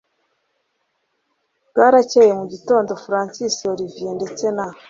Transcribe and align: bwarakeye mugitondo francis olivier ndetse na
bwarakeye 1.69 2.31
mugitondo 2.39 2.91
francis 3.03 3.55
olivier 3.71 4.11
ndetse 4.17 4.45
na 4.55 4.65